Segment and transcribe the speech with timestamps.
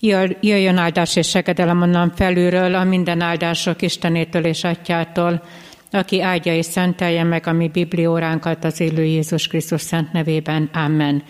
[0.00, 5.42] Jöjjön áldás és segedelem onnan felülről, a minden áldások Istenétől és Atyától,
[5.90, 10.70] aki áldja és szentelje meg a mi biblióránkat az élő Jézus Krisztus szent nevében.
[10.72, 11.22] Amen.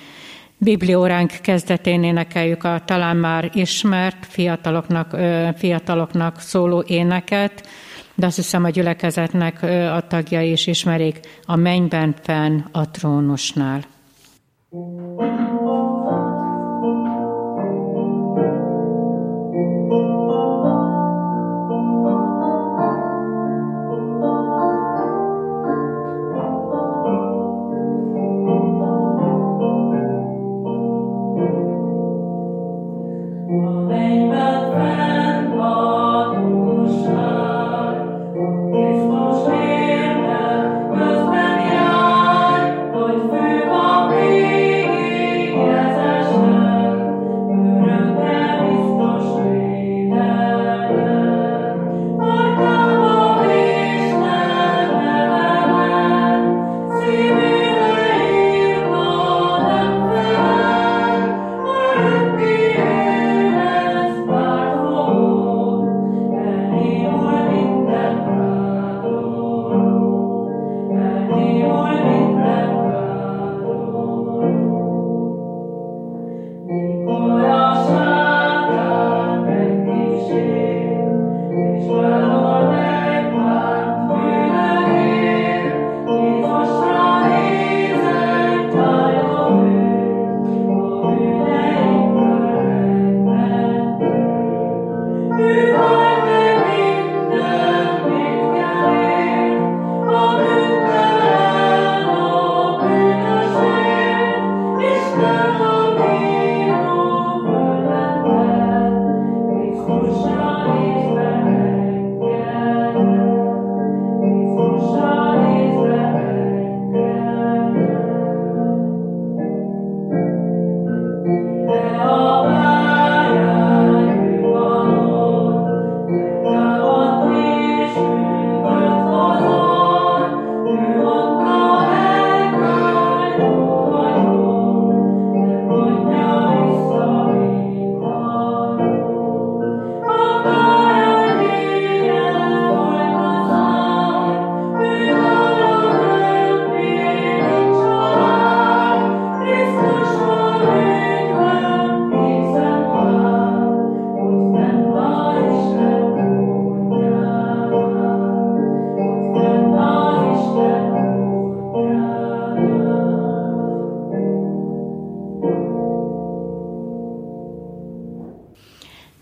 [0.58, 5.16] Biblióránk kezdetén énekeljük a talán már ismert fiataloknak,
[5.56, 7.68] fiataloknak szóló éneket,
[8.14, 9.62] de azt hiszem a gyülekezetnek
[9.96, 13.84] a tagjai is ismerik a mennyben fenn a trónusnál.
[14.70, 15.59] thank you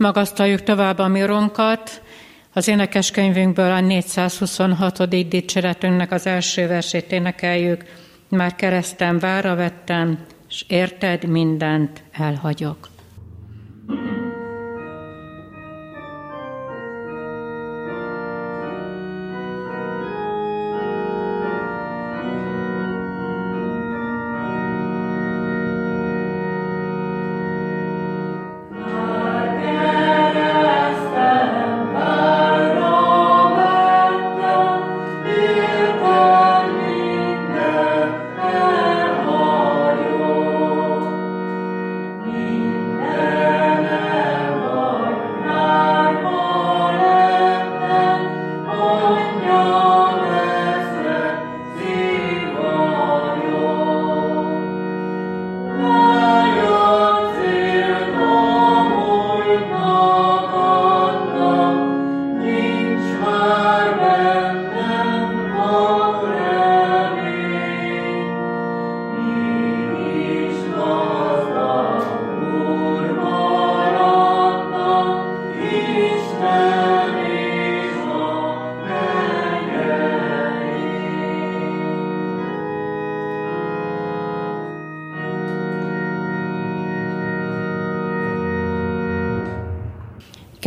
[0.08, 2.02] Magasztaljuk tovább a mironkat,
[2.52, 5.28] az énekeskönyvünkből a 426.
[5.28, 7.84] dicséretünknek az első versét énekeljük.
[8.28, 10.18] Már keresztem vára vettem,
[10.48, 12.88] és érted mindent elhagyok.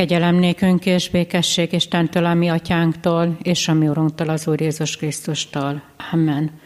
[0.01, 4.97] Kegyelem nékünk és békesség Istentől, a mi atyánktól, és a mi Urunktól, az Úr Jézus
[4.97, 5.83] Krisztustól.
[6.11, 6.59] Amen.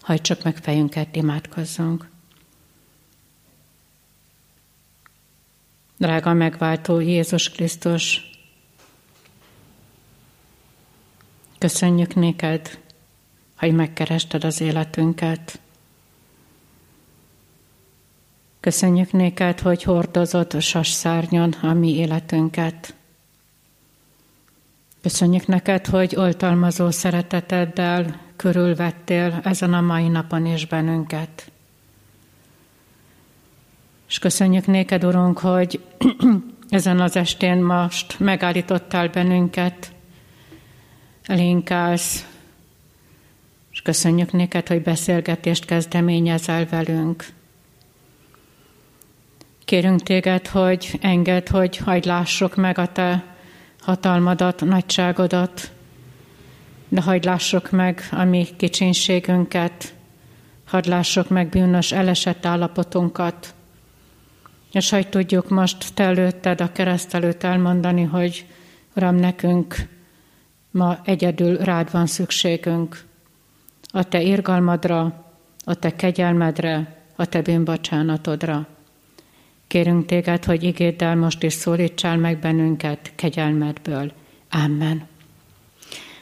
[0.00, 2.08] Hajtsuk meg fejünket, imádkozzunk.
[5.96, 8.30] Drága megváltó Jézus Krisztus,
[11.58, 12.78] köszönjük néked,
[13.56, 15.60] hogy megkerested az életünket.
[18.62, 22.94] Köszönjük néked, hogy hordozott sasszárnyon a mi életünket.
[25.00, 31.50] Köszönjük neked, hogy oltalmazó szereteteddel körülvettél ezen a mai napon is bennünket.
[34.08, 35.84] És köszönjük néked, Urunk, hogy
[36.68, 39.92] ezen az estén most megállítottál bennünket,
[41.22, 42.26] elénkálsz,
[43.72, 47.26] és köszönjük néked, hogy beszélgetést kezdeményezel velünk.
[49.64, 53.24] Kérünk téged, hogy enged, hogy hagyd lássuk meg a te
[53.80, 55.70] hatalmadat, nagyságodat,
[56.88, 59.94] de hagyd lássuk meg a mi kicsinségünket,
[60.66, 63.54] hadd lássuk meg bűnös elesett állapotunkat,
[64.72, 68.46] és hogy tudjuk most te előtted, a kereszt előtt elmondani, hogy
[68.94, 69.76] Uram, nekünk
[70.70, 73.04] ma egyedül rád van szükségünk.
[73.92, 75.24] A te irgalmadra,
[75.64, 78.71] a te kegyelmedre, a te bűnbocsánatodra.
[79.72, 84.12] Kérünk téged, hogy igéddel most is szólítsál meg bennünket kegyelmedből.
[84.50, 85.08] Amen.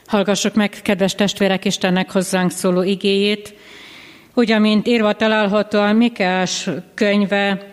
[0.06, 3.54] Hallgassuk meg, kedves testvérek, Istennek hozzánk szóló igéjét,
[4.34, 7.72] úgy, amint írva található a Mikás könyve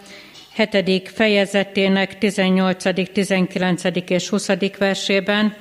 [0.53, 1.09] 7.
[1.09, 3.83] fejezetének 18., 19.
[4.07, 4.49] és 20.
[4.77, 5.55] versében,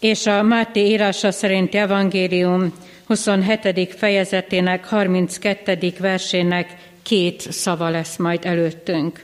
[0.00, 2.72] és a Máté írása szerinti evangélium
[3.06, 3.94] 27.
[3.94, 5.92] fejezetének 32.
[5.98, 9.22] versének két szava lesz majd előttünk.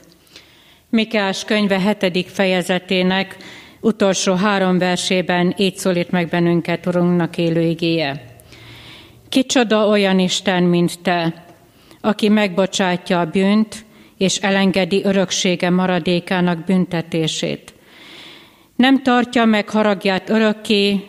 [0.89, 2.29] Mikás könyve 7.
[2.31, 3.37] fejezetének
[3.79, 8.25] utolsó három versében így szólít meg bennünket Urunknak élő igéje.
[9.29, 11.45] Kicsoda olyan Isten, mint te,
[12.01, 13.85] aki megbocsátja a bűnt,
[14.17, 17.73] és elengedi öröksége maradékának büntetését.
[18.75, 20.99] Nem tartja meg haragját örökké,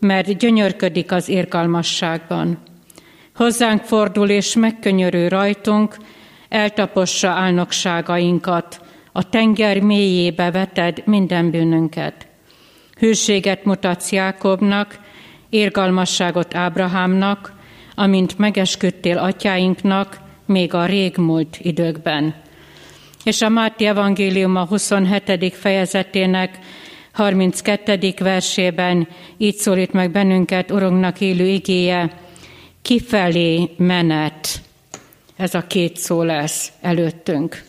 [0.00, 2.58] mert gyönyörködik az irgalmasságban.
[3.34, 5.96] Hozzánk fordul és megkönyörül rajtunk,
[6.52, 8.80] eltapossa álnokságainkat,
[9.12, 12.26] a tenger mélyébe veted minden bűnünket.
[12.98, 14.98] Hűséget mutatsz Jákobnak,
[15.50, 17.52] érgalmasságot Ábrahámnak,
[17.94, 22.34] amint megesküdtél atyáinknak még a régmúlt időkben.
[23.24, 25.54] És a Máté evangélium a 27.
[25.54, 26.58] fejezetének
[27.12, 28.14] 32.
[28.18, 32.12] versében így szólít meg bennünket Urunknak élő igéje,
[32.82, 34.62] kifelé menet.
[35.42, 37.64] Ez a két szó lesz előttünk.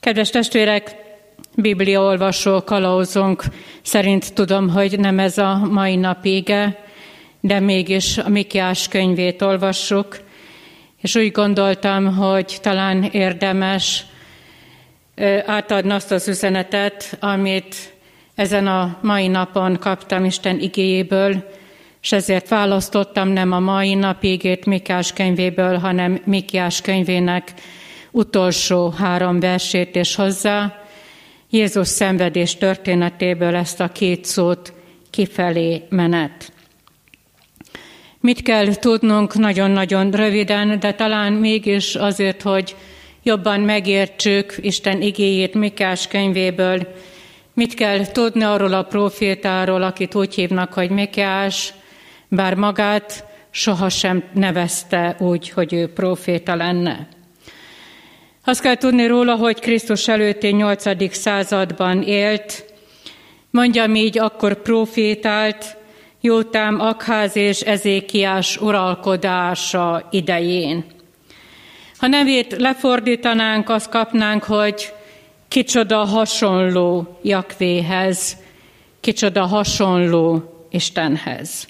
[0.00, 0.96] Kedves testvérek,
[1.56, 3.44] Biblia olvasó kalauzunk
[3.82, 6.84] szerint tudom, hogy nem ez a mai nap ége,
[7.40, 10.20] de mégis a Mikiás könyvét olvassuk,
[11.00, 14.04] és úgy gondoltam, hogy talán érdemes
[15.46, 17.76] átadni azt az üzenetet, amit
[18.34, 21.44] ezen a mai napon kaptam Isten igéjéből,
[22.04, 27.52] és ezért választottam nem a mai napigét Mikás könyvéből, hanem Mikiás könyvének
[28.10, 30.82] utolsó három versét és hozzá.
[31.50, 34.72] Jézus szenvedés történetéből ezt a két szót
[35.10, 36.52] kifelé menet.
[38.20, 42.76] Mit kell tudnunk nagyon-nagyon röviden, de talán mégis azért, hogy
[43.22, 46.86] jobban megértsük Isten igéjét Mikás könyvéből,
[47.54, 51.74] mit kell tudni arról a profétáról, akit úgy hívnak, hogy Mikás,
[52.34, 57.08] bár magát sohasem nevezte úgy, hogy ő proféta lenne.
[58.44, 61.14] Azt kell tudni róla, hogy Krisztus előtti 8.
[61.14, 62.64] században élt,
[63.50, 65.76] mondjam így, akkor profétált
[66.20, 70.84] Jótám, Akház és Ezékiás uralkodása idején.
[71.98, 74.92] Ha nevét lefordítanánk, azt kapnánk, hogy
[75.48, 78.36] kicsoda hasonló Jakvéhez,
[79.00, 81.66] kicsoda hasonló Istenhez.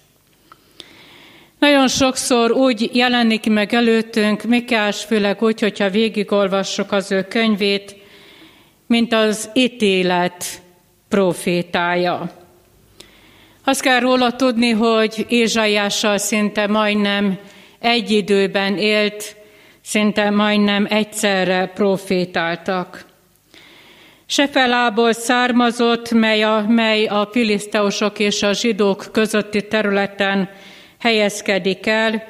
[1.59, 7.97] Nagyon sokszor úgy jelenik meg előttünk Mikás, főleg úgy, hogyha végigolvassuk az ő könyvét,
[8.87, 10.45] mint az ítélet
[11.09, 12.31] profétája.
[13.65, 17.39] Azt kell róla tudni, hogy Ézsaiással szinte majdnem
[17.79, 19.37] egy időben élt,
[19.83, 23.05] szinte majdnem egyszerre profétáltak.
[24.27, 30.49] Sefelából származott, mely a, mely a filiszteusok és a zsidók közötti területen
[31.05, 32.25] helyezkedik el,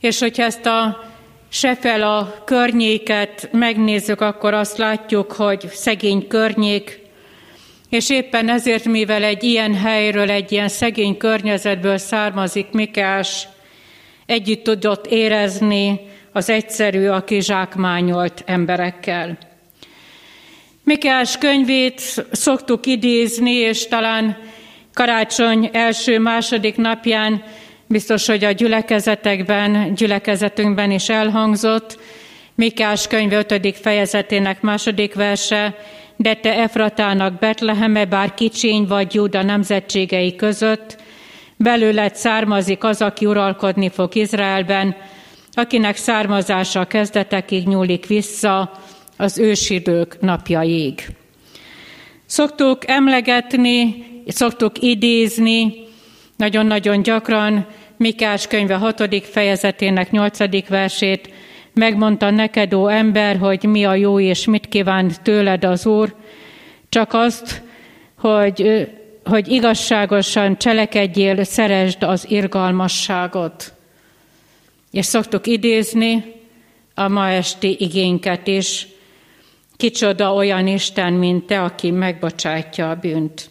[0.00, 1.04] és hogyha ezt a
[1.48, 7.00] Sefel a környéket megnézzük, akkor azt látjuk, hogy szegény környék,
[7.90, 13.48] és éppen ezért, mivel egy ilyen helyről, egy ilyen szegény környezetből származik Mikás,
[14.26, 16.00] együtt tudott érezni
[16.32, 19.38] az egyszerű, a kizsákmányolt emberekkel.
[20.84, 24.38] Mikás könyvét szoktuk idézni, és talán
[24.94, 27.42] karácsony első-második napján
[27.88, 31.98] biztos, hogy a gyülekezetekben, gyülekezetünkben is elhangzott,
[32.54, 33.76] Mikás könyv 5.
[33.76, 35.74] fejezetének második verse,
[36.16, 40.96] de te Efratának Betleheme, bár kicsiny vagy Júda nemzetségei között,
[41.56, 44.96] belőled származik az, aki uralkodni fog Izraelben,
[45.52, 48.72] akinek származása a kezdetekig nyúlik vissza
[49.16, 51.06] az ősidők napjaig.
[52.26, 55.85] Szoktuk emlegetni, szoktuk idézni,
[56.36, 57.66] nagyon-nagyon gyakran
[57.96, 59.26] Mikás könyve 6.
[59.26, 60.68] fejezetének 8.
[60.68, 61.30] versét,
[61.72, 66.14] megmondta neked, ó ember, hogy mi a jó és mit kívánt tőled az Úr,
[66.88, 67.62] csak azt,
[68.18, 68.88] hogy,
[69.24, 73.72] hogy igazságosan cselekedjél, szeresd az irgalmasságot.
[74.90, 76.24] És szoktuk idézni
[76.94, 78.86] a ma esti igényket is,
[79.76, 83.50] kicsoda olyan Isten, mint te, aki megbocsátja a bűnt.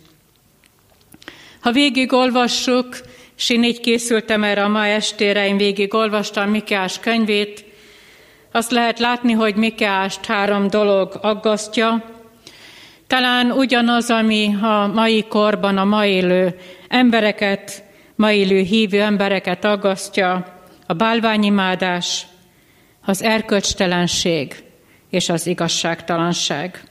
[1.65, 2.98] Ha végigolvassuk,
[3.38, 7.65] és én így készültem erre a ma estére, én végigolvastam Mikeás könyvét,
[8.51, 12.03] azt lehet látni, hogy Mikeást három dolog aggasztja.
[13.07, 17.84] Talán ugyanaz, ami a mai korban a ma élő embereket,
[18.15, 22.25] ma élő hívő embereket aggasztja, a bálványimádás,
[23.05, 24.63] az erkölcstelenség
[25.10, 26.84] és az igazságtalanság.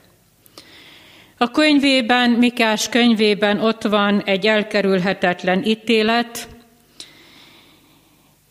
[1.37, 6.47] A könyvében, Mikás könyvében ott van egy elkerülhetetlen ítélet,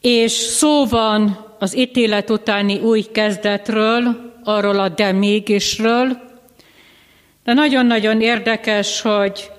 [0.01, 6.23] és szó van az ítélet utáni új kezdetről, arról a de mégisről,
[7.45, 9.51] de nagyon-nagyon érdekes, hogy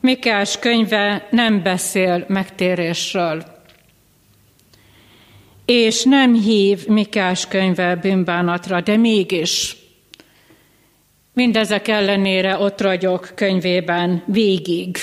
[0.00, 3.44] Mikás könyve nem beszél megtérésről.
[5.66, 9.76] És nem hív Mikás könyve bűnbánatra, de mégis
[11.34, 14.96] Mindezek ellenére ott ragyog könyvében végig,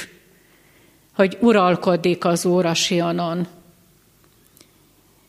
[1.13, 3.47] hogy uralkodik az Úr a Sionon.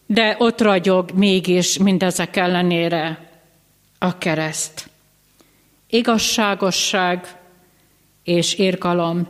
[0.07, 3.31] De ott ragyog mégis mindezek ellenére
[3.99, 4.91] a kereszt.
[5.89, 7.37] Igazságosság
[8.25, 9.29] és irgalom.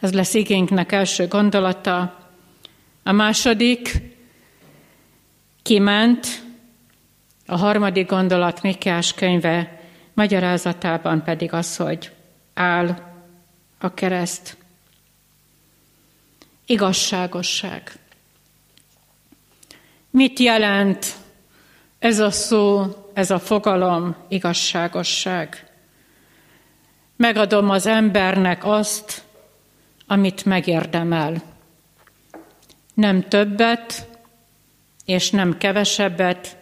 [0.00, 2.18] Ez lesz igényknek első gondolata.
[3.02, 4.00] A második
[5.62, 6.26] kiment,
[7.46, 9.77] a harmadik gondolat Mikás könyve
[10.18, 12.12] Magyarázatában pedig az, hogy
[12.54, 12.98] áll
[13.78, 14.56] a kereszt.
[16.66, 17.92] Igazságosság.
[20.10, 21.06] Mit jelent
[21.98, 25.70] ez a szó, ez a fogalom, igazságosság?
[27.16, 29.22] Megadom az embernek azt,
[30.06, 31.42] amit megérdemel.
[32.94, 34.08] Nem többet,
[35.04, 36.56] és nem kevesebbet,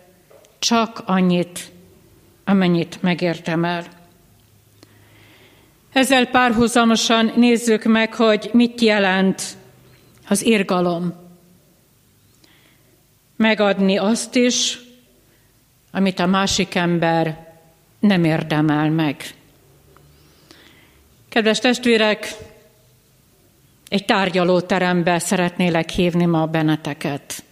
[0.58, 1.74] csak annyit,
[2.46, 3.84] amennyit megértemel.
[5.92, 9.42] Ezzel párhuzamosan nézzük meg, hogy mit jelent
[10.28, 11.14] az irgalom.
[13.36, 14.78] Megadni azt is,
[15.92, 17.54] amit a másik ember
[17.98, 19.24] nem érdemel meg.
[21.28, 22.34] Kedves testvérek,
[23.88, 27.44] egy tárgyalóterembe szeretnélek hívni ma benneteket.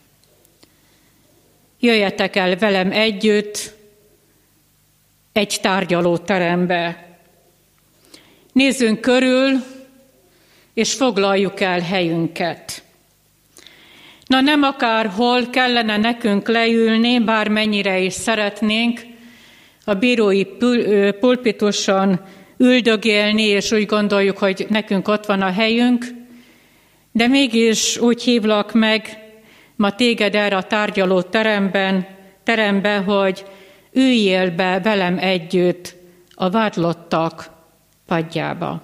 [1.81, 3.74] Jöjjetek el velem együtt,
[5.35, 7.07] egy tárgyalóterembe.
[8.53, 9.63] Nézzünk körül,
[10.75, 12.83] és foglaljuk el helyünket.
[14.27, 19.01] Na nem akárhol kellene nekünk leülni, bármennyire is szeretnénk,
[19.85, 20.45] a bírói
[21.21, 22.21] pulpituson
[22.57, 26.07] üldögélni, és úgy gondoljuk, hogy nekünk ott van a helyünk,
[27.13, 29.19] de mégis úgy hívlak meg
[29.77, 32.07] ma téged erre a tárgyaló teremben,
[32.45, 33.45] terembe, hogy
[33.95, 35.95] üljél be velem együtt
[36.35, 37.51] a vádlottak
[38.07, 38.83] padjába.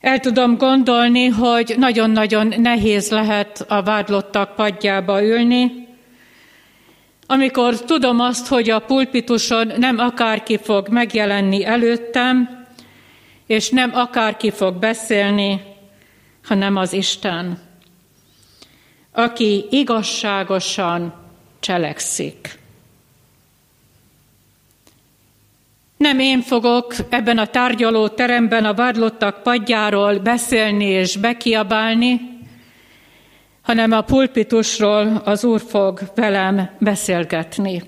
[0.00, 5.88] El tudom gondolni, hogy nagyon-nagyon nehéz lehet a vádlottak padjába ülni,
[7.26, 12.66] amikor tudom azt, hogy a pulpituson nem akárki fog megjelenni előttem,
[13.46, 15.60] és nem akárki fog beszélni,
[16.44, 17.58] hanem az Isten,
[19.12, 21.21] aki igazságosan
[21.62, 22.58] cselekszik.
[25.96, 32.20] Nem én fogok ebben a tárgyaló teremben a vádlottak padjáról beszélni és bekiabálni,
[33.62, 37.82] hanem a pulpitusról az Úr fog velem beszélgetni.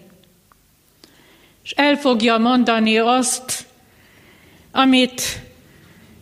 [1.64, 3.66] És el fogja mondani azt,
[4.72, 5.22] amit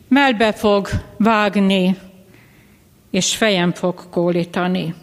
[0.08, 1.96] melbe fog vágni,
[3.10, 4.94] és fejem fog kólítani.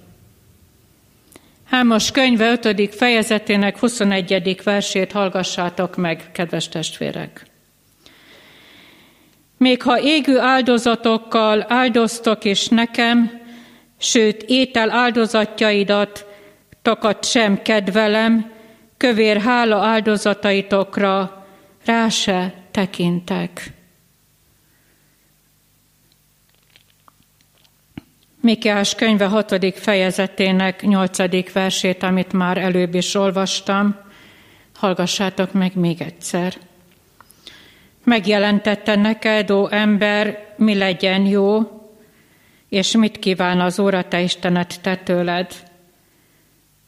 [1.70, 2.96] Hámos könyve 5.
[2.96, 4.62] fejezetének 21.
[4.64, 7.46] versét hallgassátok meg, kedves testvérek.
[9.58, 13.42] Még ha égő áldozatokkal áldoztok is nekem,
[14.00, 16.26] sőt étel áldozatjaidat
[16.82, 18.52] takat sem kedvelem,
[18.98, 21.46] kövér hála áldozataitokra
[21.86, 23.79] rá se tekintek.
[28.42, 33.96] Mikiás könyve hatodik fejezetének nyolcadik versét, amit már előbb is olvastam,
[34.76, 36.54] hallgassátok meg még egyszer.
[38.04, 41.62] Megjelentette neked, ó ember, mi legyen jó,
[42.70, 45.54] és mit kíván az Óra te Istenet te tőled.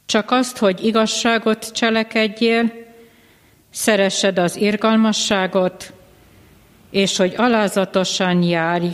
[0.06, 2.72] Csak azt, hogy igazságot cselekedjél,
[3.70, 5.92] szeressed az irgalmasságot,
[6.90, 8.88] és hogy alázatosan járj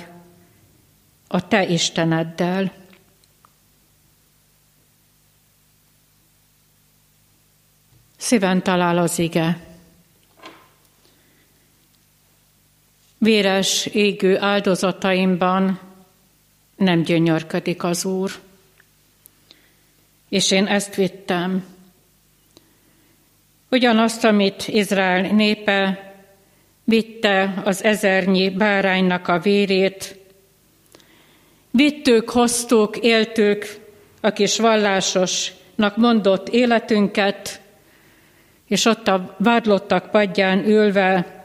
[1.29, 2.73] a te Isteneddel.
[8.17, 9.67] Szíven talál az ige.
[13.19, 15.81] Véres, égő áldozataimban
[16.77, 18.31] nem gyönyörködik az Úr.
[20.29, 21.65] És én ezt vittem.
[23.71, 26.13] Ugyanazt, amit Izrael népe
[26.85, 30.18] vitte az ezernyi báránynak a vérét,
[31.71, 33.81] Vittük, hoztuk, éltük
[34.21, 37.61] a kis vallásosnak mondott életünket,
[38.67, 41.43] és ott a vádlottak padján ülve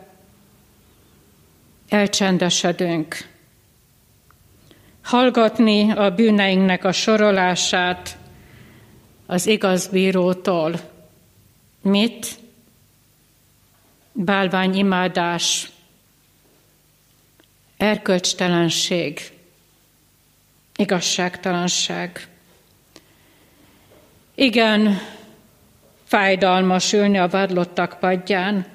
[1.90, 3.18] elcsendesedünk.
[5.02, 8.18] Hallgatni a bűneinknek a sorolását
[9.26, 10.80] az igaz bírótól.
[11.82, 12.28] Mit?
[14.12, 15.72] Bálványimádás,
[17.78, 19.33] erkölcstelenség,
[20.76, 22.28] igazságtalanság.
[24.36, 25.00] Igen,
[26.04, 28.66] fájdalmas ülni a vádlottak padján,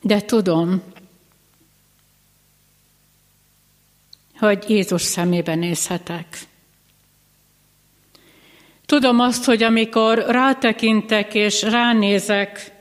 [0.00, 0.82] de tudom,
[4.38, 6.38] hogy Jézus szemébe nézhetek.
[8.86, 12.72] Tudom azt, hogy amikor rátekintek és ránézek,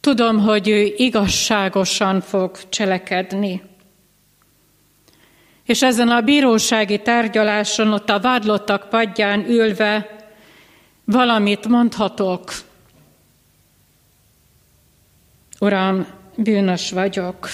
[0.00, 3.62] tudom, hogy ő igazságosan fog cselekedni.
[5.68, 10.16] És ezen a bírósági tárgyaláson, ott a vádlottak padján ülve
[11.04, 12.52] valamit mondhatok.
[15.58, 17.50] Uram, bűnös vagyok.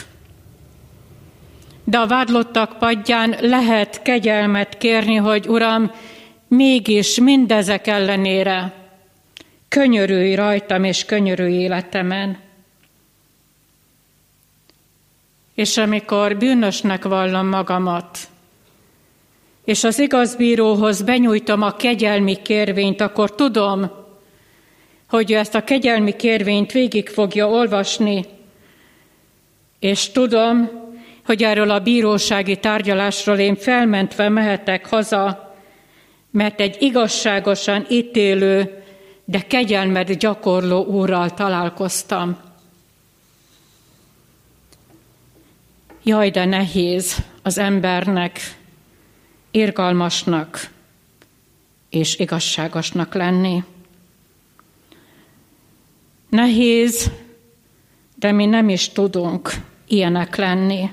[1.85, 5.91] De a vádlottak padján lehet kegyelmet kérni, hogy Uram,
[6.49, 8.73] mégis mindezek ellenére
[9.69, 12.39] könyörülj rajtam és könyörülj életemen.
[15.55, 18.19] És amikor bűnösnek vallom magamat,
[19.65, 23.91] és az igazbíróhoz benyújtom a kegyelmi kérvényt, akkor tudom,
[25.09, 28.25] hogy ő ezt a kegyelmi kérvényt végig fogja olvasni,
[29.79, 30.71] és tudom,
[31.25, 35.55] hogy erről a bírósági tárgyalásról én felmentve mehetek haza,
[36.31, 38.83] mert egy igazságosan ítélő,
[39.25, 42.39] de kegyelmet gyakorló úrral találkoztam.
[46.07, 48.41] Jaj, de nehéz az embernek
[49.51, 50.71] irgalmasnak
[51.89, 53.65] és igazságosnak lenni.
[56.29, 57.11] Nehéz,
[58.15, 59.51] de mi nem is tudunk
[59.87, 60.91] ilyenek lenni.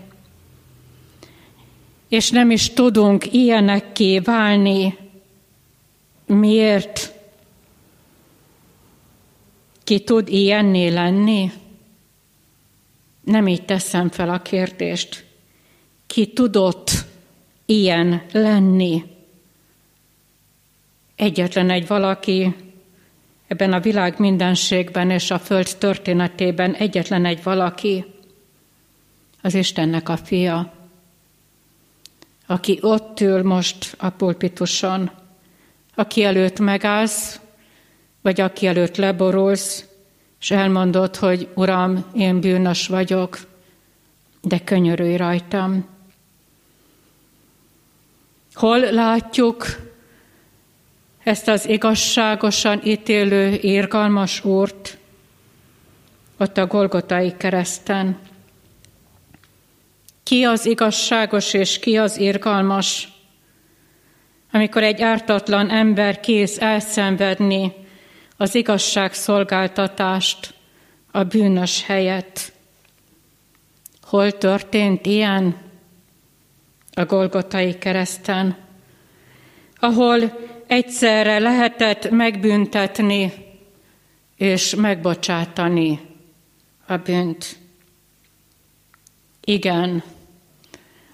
[2.08, 4.97] És nem is tudunk ilyenekké válni.
[6.26, 7.13] Miért?
[9.84, 11.52] Ki tud ilyenné lenni?
[13.23, 15.25] Nem így teszem fel a kérdést.
[16.07, 16.91] Ki tudott
[17.65, 19.03] ilyen lenni?
[21.15, 22.55] Egyetlen egy valaki
[23.47, 28.05] ebben a világ mindenségben és a föld történetében egyetlen egy valaki,
[29.41, 30.73] az Istennek a fia,
[32.45, 35.12] aki ott ül most a pulpituson,
[35.95, 37.39] aki előtt megállsz,
[38.21, 39.86] vagy aki előtt leborulsz,
[40.41, 43.39] és elmondott, hogy Uram, én bűnös vagyok,
[44.41, 45.86] de könyörülj rajtam.
[48.54, 49.65] Hol látjuk
[51.23, 54.97] ezt az igazságosan ítélő, érgalmas Úrt?
[56.38, 58.19] Ott a Golgotai kereszten.
[60.23, 63.10] Ki az igazságos és ki az irgalmas?
[64.51, 67.81] Amikor egy ártatlan ember kész elszenvedni
[68.41, 70.54] az igazságszolgáltatást
[71.12, 72.51] a bűnös helyett.
[74.01, 75.58] Hol történt ilyen?
[76.93, 78.58] A Golgotai kereszten,
[79.80, 83.34] ahol egyszerre lehetett megbüntetni
[84.38, 85.99] és megbocsátani
[86.88, 87.58] a bűnt.
[89.43, 90.04] Igen,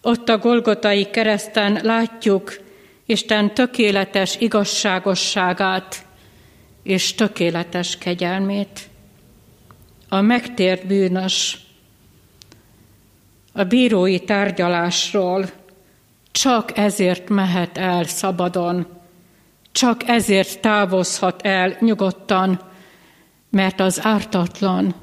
[0.02, 2.60] ott a Golgotai kereszten látjuk
[3.06, 6.07] Isten tökéletes igazságosságát,
[6.88, 8.90] és tökéletes kegyelmét.
[10.10, 11.58] A megtért bűnös
[13.54, 15.50] a bírói tárgyalásról
[16.32, 18.88] csak ezért mehet el szabadon,
[19.72, 22.62] csak ezért távozhat el nyugodtan,
[23.50, 24.96] mert az ártatlan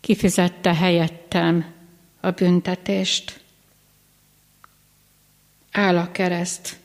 [0.00, 1.64] kifizette helyettem
[2.20, 3.40] a büntetést.
[5.72, 6.82] Áll a kereszt.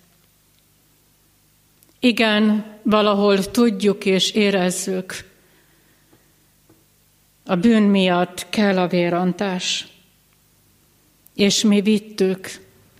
[1.99, 5.27] Igen, valahol tudjuk és érezzük,
[7.45, 9.87] a bűn miatt kell a vérontás.
[11.35, 12.49] És mi vittük,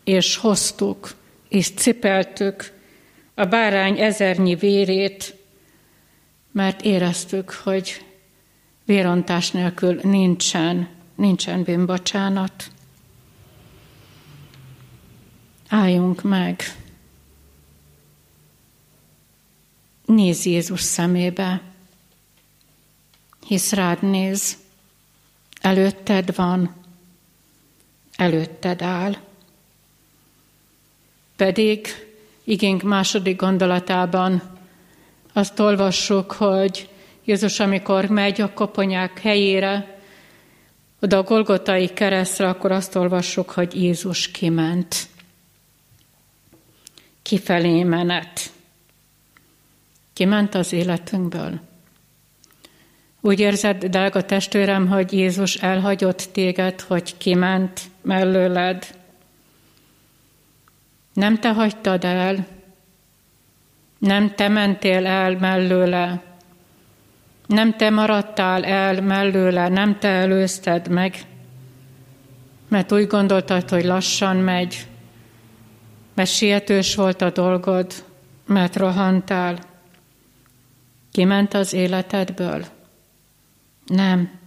[0.03, 1.15] és hoztuk,
[1.49, 2.71] és cipeltük
[3.33, 5.35] a bárány ezernyi vérét,
[6.51, 8.05] mert éreztük, hogy
[8.85, 12.71] vérontás nélkül nincsen, nincsen bűnbocsánat.
[15.67, 16.78] Álljunk meg.
[20.09, 21.61] Nézz Jézus szemébe,
[23.47, 24.57] hisz rád néz,
[25.61, 26.75] előtted van,
[28.15, 29.15] előtted áll.
[31.35, 31.87] Pedig
[32.43, 34.57] igénk második gondolatában
[35.33, 36.89] azt olvassuk, hogy
[37.23, 40.01] Jézus, amikor megy a koponyák helyére,
[40.99, 45.07] oda a Golgotai keresztre, akkor azt olvassuk, hogy Jézus kiment.
[47.21, 48.51] Kifelé menet.
[50.19, 51.59] Kiment az életünkből.
[53.21, 58.87] Úgy érzed, drága testvérem, hogy Jézus elhagyott téged, hogy kiment mellőled.
[61.13, 62.47] Nem te hagytad el,
[63.97, 66.21] nem te mentél el mellőle,
[67.47, 71.15] nem te maradtál el mellőle, nem te előzted meg,
[72.67, 74.87] mert úgy gondoltad, hogy lassan megy,
[76.13, 77.93] mert sietős volt a dolgod,
[78.45, 79.67] mert rohantál.
[81.11, 82.65] Kiment az életedből?
[83.85, 84.39] Nem,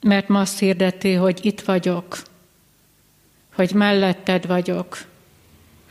[0.00, 2.18] mert ma azt hirdeti, hogy itt vagyok,
[3.54, 4.98] hogy melletted vagyok,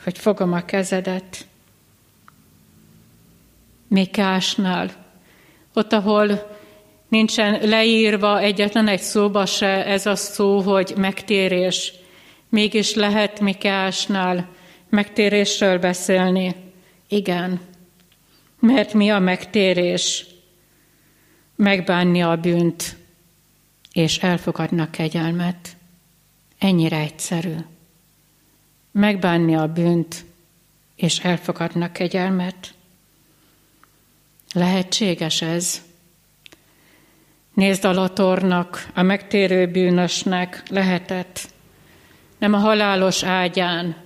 [0.03, 1.47] hogy fogom a kezedet.
[3.87, 4.91] Mikásnál,
[5.73, 6.57] ott, ahol
[7.07, 11.93] nincsen leírva egyetlen egy szóba se ez a szó, hogy megtérés,
[12.49, 14.49] mégis lehet Mikásnál
[14.89, 16.55] megtérésről beszélni.
[17.07, 17.59] Igen,
[18.59, 20.25] mert mi a megtérés?
[21.55, 22.95] Megbánni a bűnt,
[23.91, 25.77] és elfogadni a kegyelmet.
[26.57, 27.55] Ennyire egyszerű.
[28.91, 30.25] Megbánni a bűnt,
[30.95, 32.73] és elfogadnak kegyelmet.
[34.53, 35.81] Lehetséges ez?
[37.53, 41.53] Nézd a latornak, a megtérő bűnösnek lehetett,
[42.37, 44.04] nem a halálos ágyán,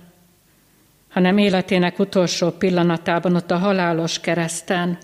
[1.10, 4.98] hanem életének utolsó pillanatában, ott a halálos kereszten.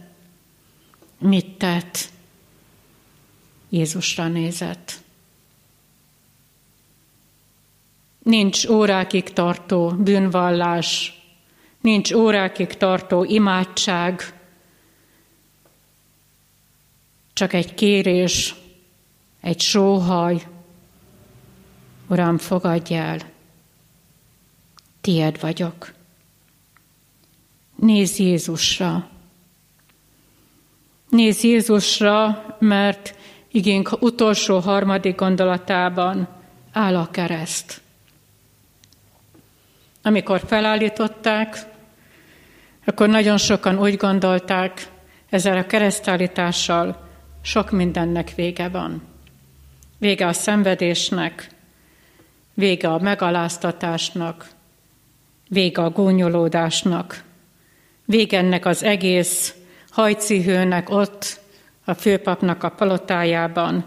[1.18, 1.98] Mit tett?
[3.68, 4.92] Jézusra nézett.
[8.22, 11.20] Nincs órákig tartó bűnvallás,
[11.80, 14.40] nincs órákig tartó imádság,
[17.32, 18.54] csak egy kérés,
[19.40, 20.46] egy sóhaj.
[22.06, 23.18] Uram, fogadj el,
[25.00, 25.95] tied vagyok.
[27.76, 29.08] Nézz Jézusra.
[31.08, 33.14] Nézz Jézusra, mert
[33.50, 36.28] igénk utolsó harmadik gondolatában
[36.72, 37.80] áll a kereszt.
[40.02, 41.66] Amikor felállították,
[42.84, 44.88] akkor nagyon sokan úgy gondolták,
[45.28, 47.08] ezzel a keresztállítással
[47.42, 49.02] sok mindennek vége van.
[49.98, 51.48] Vége a szenvedésnek,
[52.54, 54.48] vége a megaláztatásnak,
[55.48, 57.24] vége a gúnyolódásnak,
[58.06, 59.54] vége ennek az egész
[59.90, 61.40] hajcihőnek ott,
[61.84, 63.84] a főpapnak a palotájában.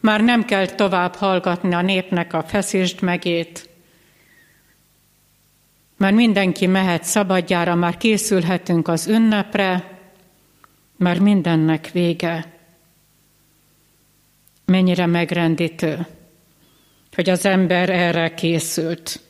[0.00, 3.68] Már nem kell tovább hallgatni a népnek a feszítsd megét.
[5.96, 9.98] Már mindenki mehet szabadjára, már készülhetünk az ünnepre,
[10.96, 12.58] már mindennek vége
[14.64, 16.06] mennyire megrendítő,
[17.14, 19.20] hogy az ember erre készült.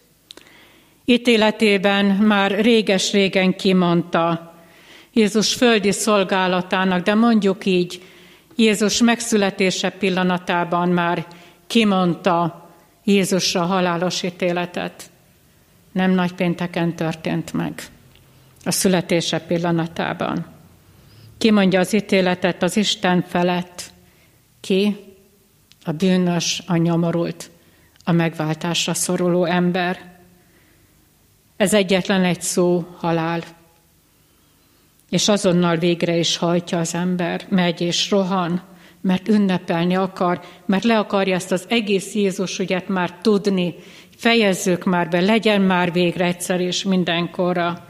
[1.11, 4.55] Ítéletében már réges-régen kimondta
[5.13, 8.03] Jézus földi szolgálatának, de mondjuk így,
[8.57, 11.27] Jézus megszületése pillanatában már
[11.67, 12.69] kimondta
[13.05, 15.11] Jézusra halálos ítéletet.
[15.93, 17.83] Nem nagy pénteken történt meg
[18.65, 20.47] a születése pillanatában.
[21.39, 23.91] Kimondja az ítéletet az Isten felett.
[24.61, 24.97] Ki?
[25.85, 27.51] a bűnös, a nyomorult,
[28.05, 30.18] a megváltásra szoruló ember.
[31.59, 33.43] Ez egyetlen egy szó, halál.
[35.11, 38.63] és azonnal végre is hajtja az ember, megy és rohan,
[39.01, 43.75] mert ünnepelni akar, mert le akarja ezt az egész Jézus ügyet már tudni,
[44.17, 47.87] fejezzük már be, legyen már végre egyszer és mindenkorra.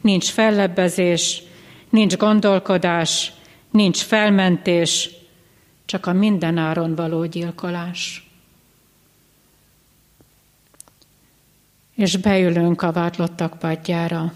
[0.00, 1.42] Nincs fellebbezés,
[1.90, 3.32] nincs gondolkodás,
[3.70, 5.10] nincs felmentés,
[5.86, 8.29] csak a mindenáron való gyilkolás.
[12.00, 14.32] És beülünk a vádlottak padjára.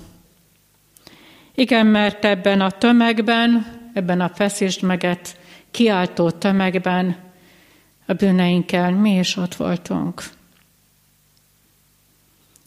[1.55, 5.37] Igen, mert ebben a tömegben, ebben a feszítsd meget
[5.71, 7.17] kiáltó tömegben
[8.07, 10.23] a bűneinkkel mi is ott voltunk.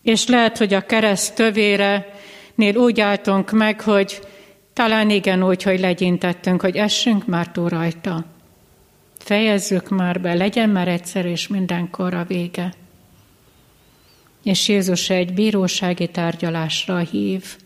[0.01, 2.13] És lehet, hogy a kereszt tövére
[2.55, 4.19] nél úgy álltunk meg, hogy
[4.73, 8.25] talán igen úgy, hogy legyintettünk, hogy essünk már túl rajta.
[9.17, 12.73] Fejezzük már be, legyen már egyszer és mindenkor a vége.
[14.47, 17.57] És Jézus egy bírósági tárgyalásra hív.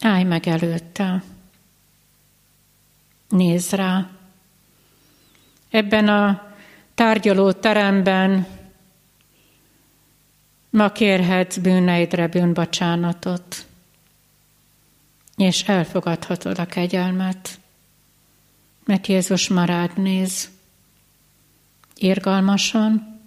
[0.00, 1.22] Állj meg előtte.
[3.28, 4.10] Nézz rá.
[5.70, 6.52] Ebben a
[6.94, 8.46] tárgyaló teremben
[10.70, 13.66] ma kérhetsz bűneidre bűnbacsánatot,
[15.36, 17.58] és elfogadhatod a kegyelmet,
[18.84, 20.56] mert Jézus már rád néz,
[21.98, 23.20] irgalmasan,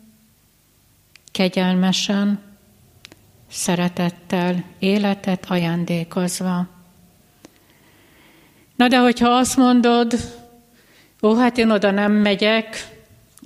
[1.31, 2.39] kegyelmesen,
[3.47, 6.67] szeretettel, életet ajándékozva.
[8.75, 10.13] Na de hogyha azt mondod,
[11.21, 12.87] ó, hát én oda nem megyek,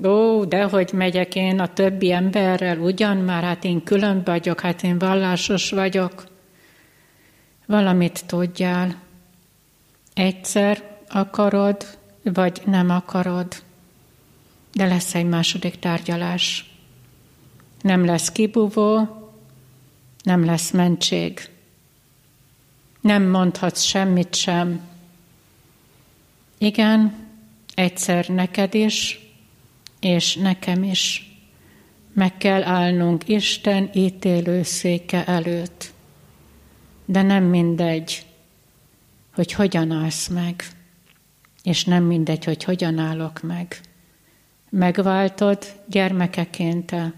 [0.03, 4.83] ó, de hogy megyek én a többi emberrel, ugyan már, hát én külön vagyok, hát
[4.83, 6.23] én vallásos vagyok.
[7.65, 8.95] Valamit tudjál.
[10.13, 11.85] Egyszer akarod,
[12.23, 13.63] vagy nem akarod,
[14.75, 16.69] de lesz egy második tárgyalás.
[17.81, 19.07] Nem lesz kibúvó,
[20.23, 21.49] nem lesz mentség.
[23.01, 24.81] Nem mondhatsz semmit sem.
[26.57, 27.27] Igen,
[27.73, 29.19] egyszer neked is,
[29.99, 31.33] és nekem is.
[32.13, 35.93] Meg kell állnunk Isten ítélőszéke előtt.
[37.05, 38.25] De nem mindegy,
[39.33, 40.63] hogy hogyan állsz meg,
[41.63, 43.81] és nem mindegy, hogy hogyan állok meg.
[44.69, 47.13] Megváltod gyermekeként -e,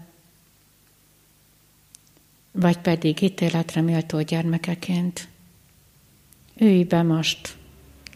[2.52, 5.28] vagy pedig ítéletre méltó gyermekeként.
[6.56, 7.56] Ülj be most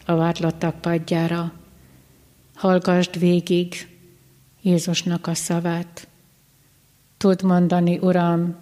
[0.05, 1.53] a vádlottak padjára,
[2.55, 3.87] hallgassd végig
[4.61, 6.07] Jézusnak a szavát.
[7.17, 8.55] Tud mondani, Uram,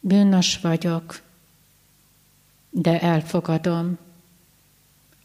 [0.00, 1.22] bűnös vagyok,
[2.70, 3.98] de elfogadom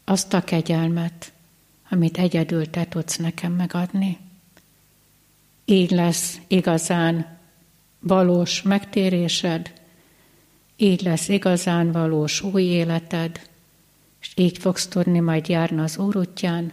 [0.04, 1.32] azt a kegyelmet,
[1.90, 4.18] amit egyedül te tudsz nekem megadni.
[5.70, 7.38] Így lesz igazán
[8.00, 9.72] valós megtérésed,
[10.76, 13.40] így lesz igazán valós új életed,
[14.20, 16.72] és így fogsz tudni majd járni az Úr útján,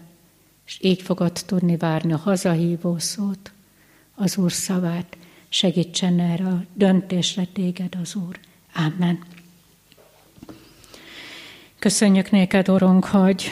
[0.65, 3.51] és így fogod tudni várni a hazahívó szót,
[4.15, 5.17] az Úr szavát,
[5.49, 8.39] segítsen erre a döntésre téged az Úr.
[8.75, 9.23] Amen.
[11.79, 13.51] Köszönjük néked, Urunk, hogy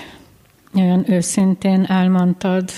[0.74, 2.72] olyan őszintén elmondtad,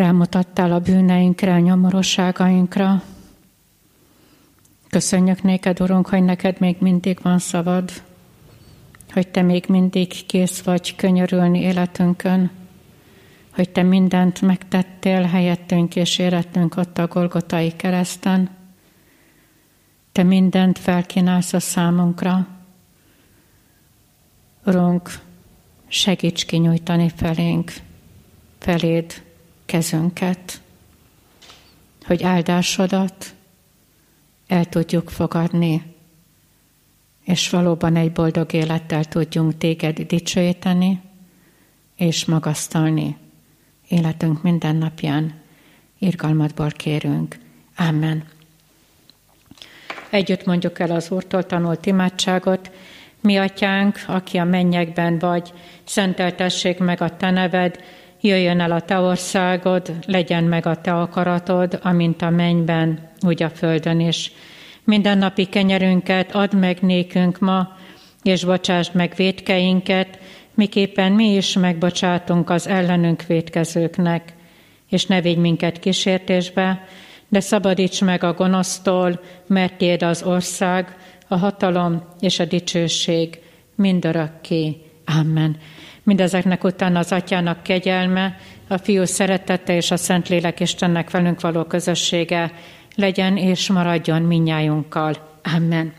[0.00, 3.02] rámutattál a bűneinkre, a nyomorosságainkra.
[4.88, 7.92] Köszönjük néked, Urunk, hogy neked még mindig van szavad,
[9.12, 12.50] hogy te még mindig kész vagy könyörülni életünkön,
[13.50, 18.50] hogy te mindent megtettél helyettünk és érettünk ott a Golgotai kereszten.
[20.12, 22.46] Te mindent felkínálsz a számunkra.
[24.66, 25.10] Urunk,
[25.88, 27.72] segíts kinyújtani felénk,
[28.58, 29.28] feléd
[29.70, 30.60] kezünket,
[32.06, 33.34] hogy áldásodat
[34.46, 35.94] el tudjuk fogadni,
[37.24, 41.00] és valóban egy boldog élettel tudjunk téged dicsőíteni
[41.96, 43.16] és magasztalni
[43.88, 45.34] életünk minden napján.
[45.98, 47.38] Irgalmadból kérünk.
[47.76, 48.24] Amen.
[50.10, 52.70] Együtt mondjuk el az Úrtól tanult imádságot.
[53.20, 55.52] Mi atyánk, aki a mennyekben vagy,
[55.84, 57.80] szenteltessék meg a te neved,
[58.20, 63.50] jöjjön el a te országod, legyen meg a te akaratod, amint a mennyben, úgy a
[63.50, 64.32] földön is.
[64.84, 67.76] Minden napi kenyerünket add meg nékünk ma,
[68.22, 70.18] és bocsásd meg védkeinket,
[70.54, 74.34] miképpen mi is megbocsátunk az ellenünk védkezőknek,
[74.88, 76.84] és ne vigy minket kísértésbe,
[77.28, 80.96] de szabadíts meg a gonosztól, mert tiéd az ország,
[81.28, 83.38] a hatalom és a dicsőség
[83.74, 84.76] mindörökké.
[85.04, 85.56] Amen.
[86.02, 88.36] Mindezeknek utána az Atyának kegyelme,
[88.68, 92.52] a Fiú szeretete és a Szentlélek Istennek velünk való közössége
[92.94, 95.14] legyen és maradjon minnyájunkkal.
[95.56, 95.92] Amen.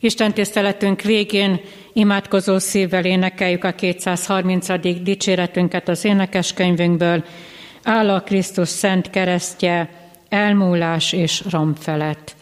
[0.00, 1.60] Isten tiszteletünk végén
[1.92, 4.80] imádkozó szívvel énekeljük a 230.
[5.02, 7.24] dicséretünket az énekeskönyvünkből.
[7.82, 9.90] Áll a Krisztus szent keresztje,
[10.28, 12.34] elmúlás és rom felett.